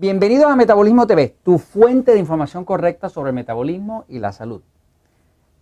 [0.00, 4.62] Bienvenidos a Metabolismo TV, tu fuente de información correcta sobre el metabolismo y la salud.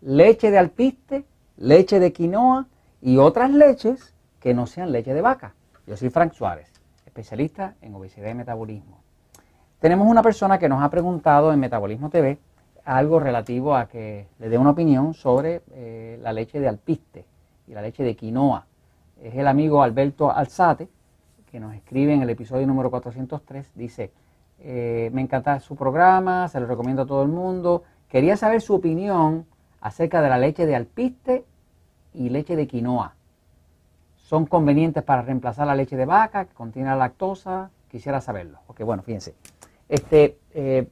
[0.03, 1.25] Leche de alpiste,
[1.57, 2.67] leche de quinoa
[3.01, 5.55] y otras leches que no sean leche de vaca.
[5.87, 6.71] Yo soy Frank Suárez,
[7.07, 8.99] especialista en obesidad y metabolismo.
[9.81, 12.39] Tenemos una persona que nos ha preguntado en Metabolismo TV
[12.85, 17.25] algo relativo a que le dé una opinión sobre eh, la leche de alpiste
[17.67, 18.67] y la leche de quinoa.
[19.19, 20.91] Es el amigo Alberto Alzate
[21.51, 23.73] que nos escribe en el episodio número 403.
[23.75, 24.13] Dice,
[24.59, 27.85] eh, me encanta su programa, se lo recomiendo a todo el mundo.
[28.09, 29.47] Quería saber su opinión
[29.81, 31.45] acerca de la leche de alpiste
[32.15, 33.15] y leche de quinoa.
[34.17, 37.71] ¿Son convenientes para reemplazar la leche de vaca que contiene la lactosa?
[37.89, 38.59] Quisiera saberlo.
[38.67, 39.35] Ok, bueno, fíjense.
[39.89, 40.89] Este, eh,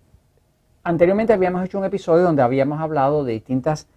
[0.84, 3.88] anteriormente habíamos hecho un episodio donde habíamos hablado de distintos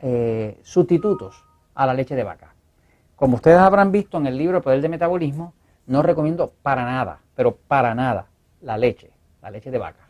[0.00, 2.54] eh, sustitutos a la leche de vaca.
[3.16, 5.54] Como ustedes habrán visto en el libro El Poder del Metabolismo,
[5.86, 8.26] no recomiendo para nada, pero para nada,
[8.60, 9.13] la leche
[9.44, 10.08] la leche de vaca.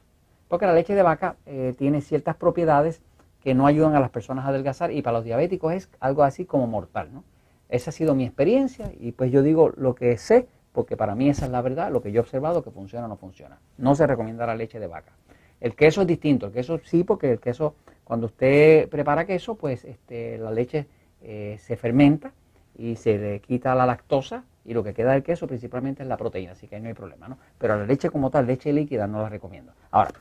[0.48, 3.02] Porque la leche de vaca eh, tiene ciertas propiedades
[3.42, 6.44] que no ayudan a las personas a adelgazar y para los diabéticos es algo así
[6.44, 7.12] como mortal.
[7.12, 7.24] ¿no?
[7.68, 11.28] Esa ha sido mi experiencia y pues yo digo lo que sé porque para mí
[11.28, 13.58] esa es la verdad, lo que yo he observado que funciona o no funciona.
[13.76, 15.12] No se recomienda la leche de vaca.
[15.60, 17.74] El queso es distinto, el queso sí porque el queso,
[18.04, 20.86] cuando usted prepara queso, pues este, la leche
[21.22, 22.32] eh, se fermenta
[22.76, 26.16] y se le quita la lactosa y lo que queda del queso principalmente es la
[26.16, 27.38] proteína, así que ahí no hay problema, ¿no?
[27.58, 29.72] Pero la leche como tal, leche líquida, no la recomiendo.
[29.90, 30.12] Ahora,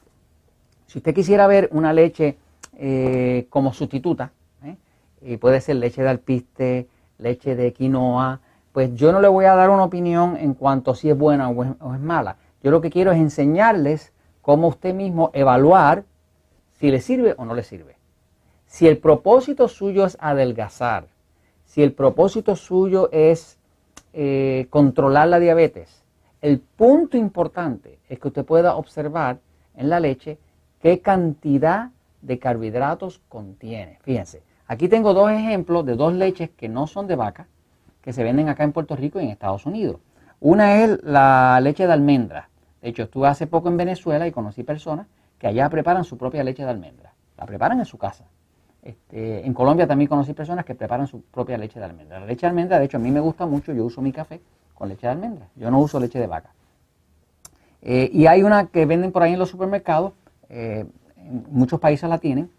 [0.85, 2.37] si usted quisiera ver una leche
[2.77, 4.31] eh, como sustituta,
[4.63, 4.75] ¿eh?
[5.21, 8.41] y puede ser leche de alpiste, leche de quinoa,
[8.73, 11.49] pues yo no le voy a dar una opinión en cuanto a si es buena
[11.49, 12.37] o es, o es mala.
[12.61, 16.03] Yo lo que quiero es enseñarles cómo usted mismo evaluar
[16.79, 17.95] si le sirve o no le sirve.
[18.65, 21.07] Si el propósito suyo es adelgazar,
[21.65, 23.57] si el propósito suyo es
[24.13, 26.03] eh, controlar la diabetes,
[26.41, 29.39] el punto importante es que usted pueda observar
[29.75, 30.37] en la leche
[30.81, 31.91] qué cantidad
[32.21, 33.99] de carbohidratos contiene.
[34.01, 37.47] Fíjense, aquí tengo dos ejemplos de dos leches que no son de vaca,
[38.01, 40.01] que se venden acá en Puerto Rico y en Estados Unidos.
[40.39, 42.49] Una es la leche de almendra.
[42.81, 45.07] De hecho, estuve hace poco en Venezuela y conocí personas
[45.39, 47.13] que allá preparan su propia leche de almendra.
[47.37, 48.25] La preparan en su casa.
[48.83, 52.19] Este, en Colombia también conocí personas que preparan su propia leche de almendra.
[52.19, 54.41] La leche de almendra, de hecho, a mí me gusta mucho, yo uso mi café
[54.73, 55.47] con leche de almendra.
[55.55, 56.51] Yo no uso leche de vaca.
[57.81, 60.13] Eh, y hay una que venden por ahí en los supermercados,
[60.49, 60.85] eh,
[61.17, 62.49] en muchos países la tienen,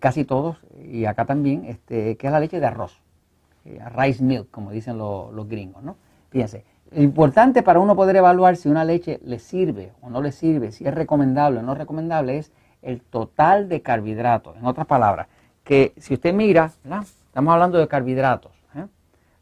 [0.00, 3.00] casi todos, y acá también, este, que es la leche de arroz,
[3.64, 5.96] eh, rice milk, como dicen los gringos, ¿no?
[6.30, 10.32] Fíjense, lo importante para uno poder evaluar si una leche le sirve o no le
[10.32, 14.56] sirve, si es recomendable o no recomendable, es el total de carbohidratos.
[14.56, 15.28] En otras palabras,
[15.66, 18.52] que si usted mira, estamos hablando de carbohidratos.
[18.76, 18.86] ¿eh?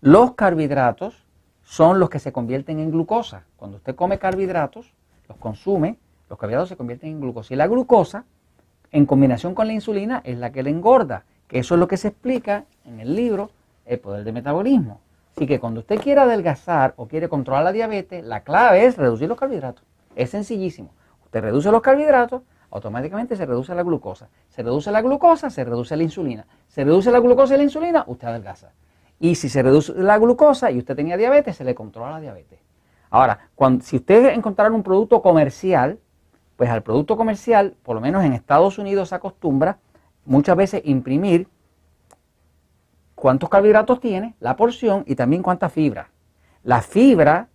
[0.00, 1.22] Los carbohidratos
[1.62, 3.44] son los que se convierten en glucosa.
[3.56, 4.90] Cuando usted come carbohidratos,
[5.28, 5.98] los consume,
[6.30, 7.52] los carbohidratos se convierten en glucosa.
[7.52, 8.24] Y la glucosa,
[8.90, 11.24] en combinación con la insulina, es la que le engorda.
[11.46, 13.50] Que eso es lo que se explica en el libro
[13.84, 15.00] El poder del metabolismo.
[15.36, 19.28] Así que cuando usted quiere adelgazar o quiere controlar la diabetes, la clave es reducir
[19.28, 19.84] los carbohidratos.
[20.16, 20.88] Es sencillísimo.
[21.26, 22.40] Usted reduce los carbohidratos,
[22.74, 24.28] automáticamente se reduce la glucosa.
[24.48, 26.44] Se reduce la glucosa, se reduce la insulina.
[26.66, 28.72] Se reduce la glucosa y la insulina, usted adelgaza.
[29.20, 32.58] Y si se reduce la glucosa y usted tenía diabetes, se le controla la diabetes.
[33.10, 36.00] Ahora, cuando, si usted encontrar un producto comercial,
[36.56, 39.78] pues al producto comercial, por lo menos en Estados Unidos se acostumbra
[40.24, 41.46] muchas veces imprimir
[43.14, 46.10] cuántos carbohidratos tiene, la porción y también cuánta fibra.
[46.64, 47.48] La fibra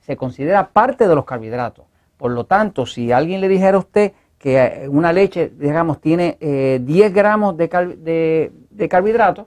[0.00, 1.84] se considera parte de los carbohidratos.
[2.16, 6.36] Por lo tanto, si alguien le dijera a usted que eh, una leche, digamos, tiene
[6.40, 9.46] 10 eh, gramos de, de, carbohidratos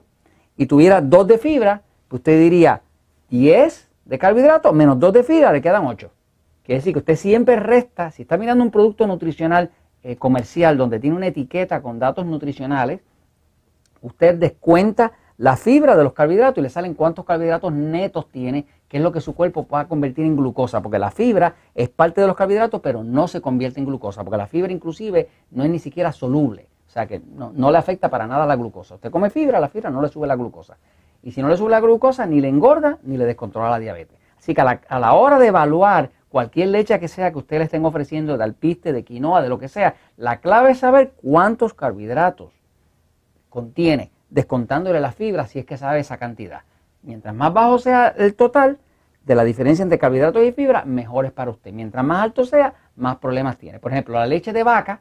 [0.56, 2.82] y tuviera 2 de fibra, pues usted diría
[3.30, 6.10] 10 de carbohidratos menos 2 de fibra, le quedan 8.
[6.62, 9.70] Quiere decir que usted siempre resta, si está mirando un producto nutricional
[10.02, 13.00] eh, comercial donde tiene una etiqueta con datos nutricionales,
[14.02, 18.98] usted descuenta la fibra de los carbohidratos y le salen cuántos carbohidratos netos tiene que
[18.98, 22.26] es lo que su cuerpo pueda convertir en glucosa, porque la fibra es parte de
[22.26, 25.78] los carbohidratos, pero no se convierte en glucosa, porque la fibra inclusive no es ni
[25.78, 28.96] siquiera soluble, o sea que no, le afecta para nada la glucosa.
[28.96, 30.76] Usted come fibra, la fibra no le sube la glucosa.
[31.22, 34.18] Y si no le sube la glucosa, ni le engorda ni le descontrola la diabetes.
[34.36, 37.86] Así que a la, hora de evaluar cualquier leche que sea que usted le estén
[37.86, 42.52] ofreciendo, de alpiste, de quinoa, de lo que sea, la clave es saber cuántos carbohidratos
[43.48, 46.64] contiene, descontándole la fibra si es que sabe esa cantidad.
[47.02, 48.78] Mientras más bajo sea el total
[49.24, 51.72] de la diferencia entre carbohidratos y fibra, mejor es para usted.
[51.72, 53.78] Mientras más alto sea, más problemas tiene.
[53.78, 55.00] Por ejemplo, la leche de vaca,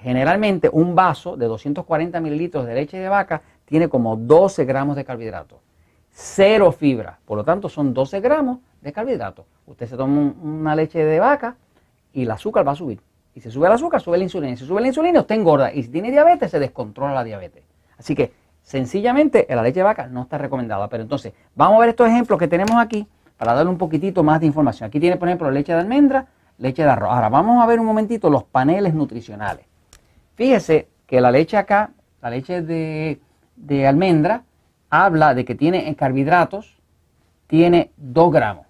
[0.00, 5.04] generalmente un vaso de 240 mililitros de leche de vaca tiene como 12 gramos de
[5.04, 5.58] carbohidratos.
[6.10, 9.46] Cero fibra, por lo tanto son 12 gramos de carbohidratos.
[9.66, 11.56] Usted se toma una leche de vaca
[12.12, 13.00] y el azúcar va a subir.
[13.34, 14.52] Y si sube el azúcar, sube la insulina.
[14.52, 15.72] Y si sube la insulina, usted engorda.
[15.72, 17.64] Y si tiene diabetes, se descontrola la diabetes.
[17.96, 20.88] Así que, sencillamente, la leche de vaca no está recomendada.
[20.88, 23.06] Pero entonces, vamos a ver estos ejemplos que tenemos aquí
[23.36, 24.86] para darle un poquitito más de información.
[24.86, 26.26] Aquí tiene, por ejemplo, leche de almendra,
[26.58, 27.10] leche de arroz.
[27.12, 29.66] Ahora, vamos a ver un momentito los paneles nutricionales.
[30.34, 33.20] Fíjese que la leche acá, la leche de,
[33.86, 34.44] almendra,
[34.88, 36.78] habla de que tiene carbohidratos,
[37.46, 38.66] tiene 2 gramos.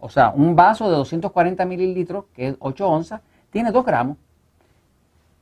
[0.00, 3.20] O sea, un vaso de 240 mililitros, que es 8 onzas,
[3.50, 4.16] tiene 2 gramos.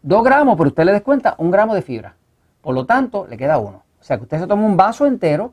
[0.02, 2.14] 2 gramos, pero usted le descuenta un gramo de fibra.
[2.60, 3.82] Por lo tanto, le queda uno.
[4.00, 5.52] O sea, que usted se toma un vaso entero,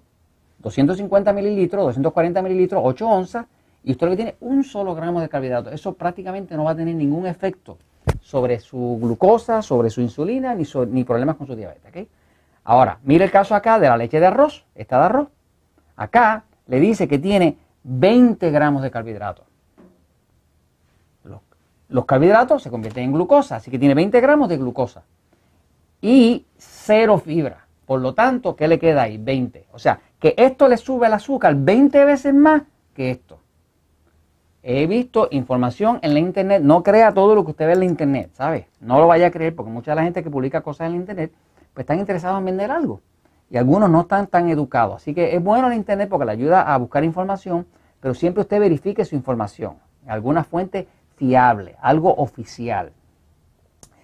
[0.59, 3.45] 250 mililitros, 240 mililitros, 8 onzas,
[3.83, 5.73] y usted lo que tiene un solo gramo de carbohidratos.
[5.73, 7.77] Eso prácticamente no va a tener ningún efecto
[8.21, 12.07] sobre su glucosa, sobre su insulina, ni, problemas con su diabetes.
[12.63, 15.27] Ahora, mire el caso acá de la leche de arroz, esta de arroz.
[15.95, 19.45] Acá le dice que tiene 20 gramos de carbohidratos.
[21.89, 25.03] Los, carbohidratos se convierten en glucosa, así que tiene 20 gramos de glucosa.
[26.01, 26.45] Y
[26.87, 27.67] cero fibra.
[27.85, 29.17] Por lo tanto, ¿qué le queda ahí?
[29.17, 29.67] 20.
[29.71, 32.63] O sea, que esto le sube el azúcar 20 veces más
[32.95, 33.39] que esto.
[34.63, 37.85] He visto información en la internet, no crea todo lo que usted ve en la
[37.85, 38.67] internet, ¿sabe?
[38.81, 40.97] No lo vaya a creer porque mucha de la gente que publica cosas en la
[40.97, 41.31] internet,
[41.73, 43.01] pues están interesados en vender algo
[43.49, 44.97] y algunos no están tan educados.
[44.97, 47.65] Así que es bueno el Internet porque le ayuda a buscar información,
[47.99, 49.75] pero siempre usted verifique su información,
[50.07, 52.91] alguna fuente fiable, algo oficial.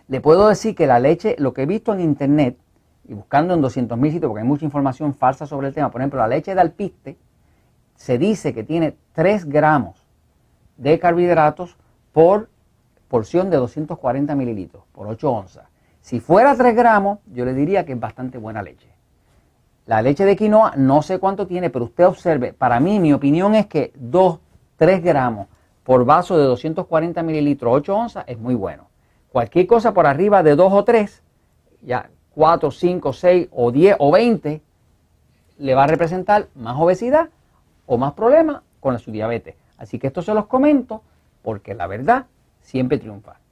[0.08, 2.58] Le puedo decir que la leche, lo que he visto en Internet,
[3.08, 6.02] y buscando en 200 mil sitios, porque hay mucha información falsa sobre el tema, por
[6.02, 7.18] ejemplo, la leche de alpiste,
[7.96, 10.08] se dice que tiene 3 gramos
[10.78, 11.78] de carbohidratos
[12.12, 12.50] por
[13.08, 15.68] porción de 240 mililitros, por 8 onzas.
[16.02, 18.90] Si fuera 3 gramos, yo le diría que es bastante buena leche.
[19.86, 23.54] La leche de quinoa no sé cuánto tiene, pero usted observe, para mí mi opinión
[23.54, 24.40] es que 2,
[24.78, 25.48] 3 gramos
[25.84, 28.88] por vaso de 240 mililitros, 8 onzas, es muy bueno.
[29.30, 31.22] Cualquier cosa por arriba de 2 o 3,
[31.82, 34.62] ya 4, 5, 6 o 10 o 20,
[35.60, 37.30] le va a representar más obesidad
[37.86, 39.56] o más problemas con su diabetes.
[39.78, 41.02] Así que esto se los comento
[41.42, 42.26] porque la verdad
[42.62, 43.43] siempre triunfa.